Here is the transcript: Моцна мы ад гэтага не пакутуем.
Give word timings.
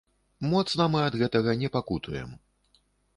Моцна 0.53 0.87
мы 0.93 1.03
ад 1.09 1.17
гэтага 1.23 1.55
не 1.65 1.69
пакутуем. 1.75 2.33